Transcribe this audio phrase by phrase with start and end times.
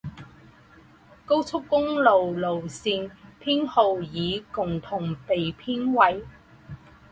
[1.27, 6.25] 高速公路路线编号与共同被编为。